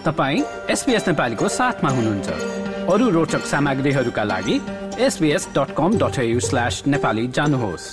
तपाईँ 0.00 0.42
एसपिएस 0.70 1.08
नेपालीको 1.08 1.48
साथमा 1.48 1.90
हुनुहुन्छ। 1.90 2.28
अरू 2.88 3.08
रोचक 3.10 3.44
सामग्रीहरूका 3.44 4.22
लागि 4.24 4.54
SBS 4.98 5.48
dot 5.48 5.74
com 5.76 5.98
dot 5.98 6.16
slash 6.40 6.82
Nepali 6.86 7.26
जानुहोस्। 7.28 7.84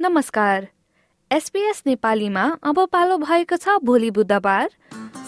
नमस्कार। 0.00 0.66
एसपिएस 1.30 1.82
नेपालीमा 1.86 2.44
अब 2.62 2.84
पालो 2.92 3.18
भएको 3.18 3.56
छ 3.56 3.78
भोलि 3.84 4.10
बुधबार 4.10 4.68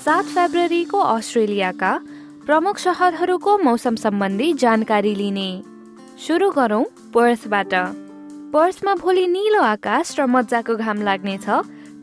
सात 0.04 0.24
फेब्रुअरीको 0.24 0.98
अस्ट्रेलियाका 0.98 1.98
प्रमुख 2.46 2.78
सहरहरूको 2.78 3.58
मौसम 3.58 3.96
सम्बन्धी 3.96 4.52
जानकारी 4.58 5.14
लिने। 5.14 5.77
सुरु 6.18 6.50
गरौँ 6.50 6.84
पर्सबाट। 7.14 7.74
पर्समा 8.52 8.94
भोलि 8.94 9.26
निलो 9.26 9.60
आकाश 9.62 10.18
र 10.18 10.26
मजाको 10.26 10.74
घाम 10.76 11.02
लाग्नेछ। 11.02 11.46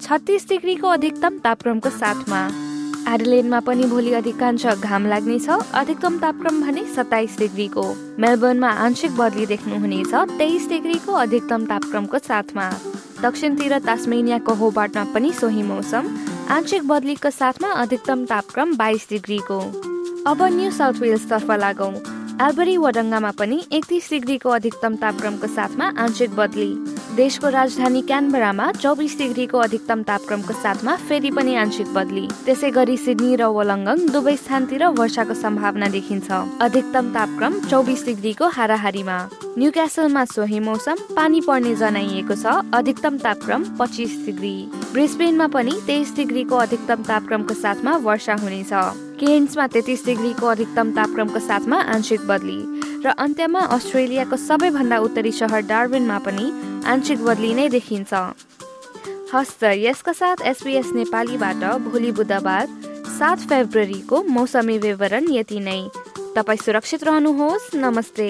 छत्तिस 0.01 0.47
डिग्रीको 0.49 0.87
अधिकतम 0.87 1.39
तापक्रमको 1.43 1.89
साथमा। 1.89 2.39
एडिलेनमा 3.13 3.59
पनि 3.59 3.83
भोलि 3.83 4.13
अधिकांश 4.13 4.65
घाम 4.65 5.07
लाग्नेछ। 5.07 5.49
अधिकतम 5.49 6.19
तापक्रम 6.19 6.61
भने 6.63 6.83
सत्ताइस 6.95 7.37
डिग्रीको। 7.39 7.85
मेलबर्नमा 8.19 8.69
आंशिक 8.87 9.11
बदली 9.17 9.45
देख्नुहुनेछ। 9.45 10.13
तेइस 10.39 10.69
डिग्रीको 10.69 11.11
अधिकतम 11.11 11.65
तापक्रमको 11.65 12.17
साथमा। 12.23 12.71
दक्षिणतिर 13.21 13.79
तास्मेनियाको 13.83 14.53
होबार्टमा 14.55 15.03
पनि 15.13 15.31
सोही 15.33 15.63
मौसम। 15.63 16.03
आंशिक 16.55 16.87
बदलीको 16.87 17.29
साथमा 17.35 17.69
अधिकतम 17.83 18.25
तापक्रम 18.25 18.75
बाइस 18.77 19.07
डिग्रीको। 19.09 19.59
अब 20.27 20.43
न्यू 20.55 20.71
साउथ 20.71 21.03
वेल्सतर्फ 21.03 21.51
लागौँ। 21.51 22.14
एल्बरी 22.35 22.75
वडङ्गामा 22.77 23.29
पनि 23.39 23.57
एकतिस 23.71 24.09
डिग्रीको 24.09 24.49
अधिकतम 24.49 24.95
तापक्रमको 25.01 25.47
साथमा 25.47 25.85
आंशिक 25.97 26.31
बदली। 26.35 26.67
देशको 27.15 27.49
राजधानी 27.49 28.01
क्यानबरामा 28.01 28.65
चौबिस 28.71 29.17
डिग्रीको 29.17 29.57
अधिकतम 29.57 30.01
तापक्रमको 30.03 30.53
साथमा 30.53 30.95
फेरि 31.07 31.31
पनि 31.31 31.55
आंशिक 31.55 31.93
बदली। 31.93 32.25
त्यसै 32.45 32.71
गरी 32.71 32.97
सिडनी 32.97 33.35
र 33.35 33.47
वलङ्गङ 33.55 34.11
दुवै 34.11 34.35
स्थानतिर 34.35 34.83
वर्षाको 34.99 35.33
सम्भावना 35.33 35.87
देखिन्छ। 35.95 36.27
अधिकतम 36.59 37.05
तापक्रम 37.15 37.59
चौबिस 37.71 38.05
डिग्रीको 38.05 38.51
हाराहारीमा। 38.57 39.17
न्यू 39.55 39.71
क्यासलमा 39.71 40.25
सोही 40.35 40.59
मौसम 40.59 41.15
पानी 41.15 41.41
पर्ने 41.47 41.75
जनाइएको 41.79 42.35
छ 42.35 42.59
अधिकतम 42.75 43.23
तापक्रम 43.23 43.63
पच्चिस 43.79 44.19
डिग्री। 44.25 44.55
ब्रिस्बेनमा 44.91 45.47
पनि 45.55 45.79
तेइस 45.87 46.15
डिग्रीको 46.15 46.55
अधिकतम 46.67 46.99
तापक्रमको 47.07 47.53
साथमा 47.63 47.95
वर्षा 48.03 48.35
हुनेछ। 48.43 48.73
केन्समा 49.15 49.65
तेत्तिस 49.67 50.05
डिग्रीको 50.05 50.47
अधिकतम 50.47 50.91
तापक्रमको 50.91 51.39
साथमा 51.39 51.77
आंशिक 51.93 52.21
बदली 52.27 52.59
र 53.05 53.13
अन्त्यमा 53.17 53.61
अस्ट्रेलियाको 53.75 54.37
सबैभन्दा 54.37 54.97
उत्तरी 54.99 55.31
सहर 55.31 55.61
डार्बिनमा 55.65 56.17
पनि 56.19 56.45
आंशिक 56.85 57.23
बदली 57.23 57.53
नै 57.53 57.67
देखिन्छ। 57.69 58.13
हस्त 59.33 59.63
यसका 59.63 60.13
साथ 60.13 60.41
एसपिएस 60.45 60.91
नेपालीबाट 60.95 61.63
भोलि 61.85 62.11
बुधबार 62.11 62.67
सात 63.15 63.39
फेब्रुअरीको 63.49 64.23
मौसमी 64.29 64.77
विवरण 64.77 65.31
यति 65.31 65.59
नै। 65.59 65.79
तपाईँ 66.35 66.63
सुरक्षित 66.65 67.03
रहनुहोस्। 67.03 67.73
नमस्ते। 67.75 68.29